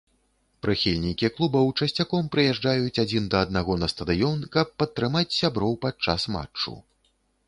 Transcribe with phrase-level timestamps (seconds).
[0.65, 6.73] Прыхільнікі клубаў часцяком прыязджаюць адзін да аднаго на стадыён, каб падтрымаць сяброў падчас матчу.